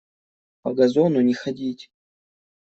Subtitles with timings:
[0.63, 1.91] По газону не ходить!